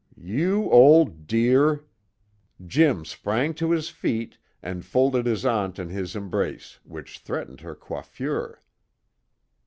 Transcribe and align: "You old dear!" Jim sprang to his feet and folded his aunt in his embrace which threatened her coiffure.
"You 0.19 0.67
old 0.71 1.27
dear!" 1.27 1.85
Jim 2.65 3.05
sprang 3.05 3.53
to 3.53 3.69
his 3.69 3.89
feet 3.89 4.39
and 4.63 4.83
folded 4.83 5.27
his 5.27 5.45
aunt 5.45 5.77
in 5.77 5.89
his 5.89 6.15
embrace 6.15 6.79
which 6.83 7.19
threatened 7.19 7.61
her 7.61 7.75
coiffure. 7.75 8.59